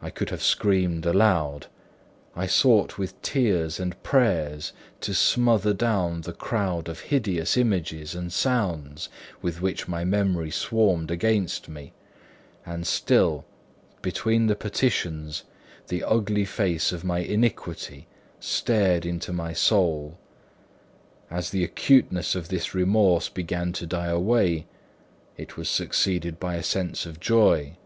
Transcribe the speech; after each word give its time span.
I 0.00 0.10
could 0.10 0.30
have 0.30 0.42
screamed 0.42 1.06
aloud; 1.06 1.68
I 2.34 2.48
sought 2.48 2.98
with 2.98 3.22
tears 3.22 3.78
and 3.78 4.02
prayers 4.02 4.72
to 5.02 5.14
smother 5.14 5.72
down 5.72 6.22
the 6.22 6.32
crowd 6.32 6.88
of 6.88 6.98
hideous 7.12 7.56
images 7.56 8.12
and 8.16 8.32
sounds 8.32 9.08
with 9.40 9.62
which 9.62 9.86
my 9.86 10.02
memory 10.02 10.50
swarmed 10.50 11.12
against 11.12 11.68
me; 11.68 11.92
and 12.66 12.84
still, 12.84 13.44
between 14.00 14.48
the 14.48 14.56
petitions, 14.56 15.44
the 15.86 16.02
ugly 16.02 16.44
face 16.44 16.90
of 16.90 17.04
my 17.04 17.20
iniquity 17.20 18.08
stared 18.40 19.06
into 19.06 19.32
my 19.32 19.52
soul. 19.52 20.18
As 21.30 21.50
the 21.50 21.62
acuteness 21.62 22.34
of 22.34 22.48
this 22.48 22.74
remorse 22.74 23.28
began 23.28 23.72
to 23.74 23.86
die 23.86 24.08
away, 24.10 24.66
it 25.36 25.56
was 25.56 25.68
succeeded 25.68 26.40
by 26.40 26.56
a 26.56 26.64
sense 26.64 27.06
of 27.06 27.20
joy. 27.20 27.76